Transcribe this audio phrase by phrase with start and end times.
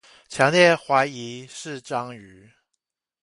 [0.27, 2.49] 強烈懷疑是章魚